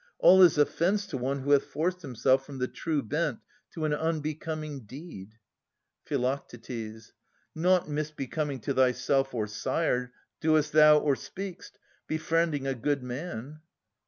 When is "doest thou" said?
10.39-10.97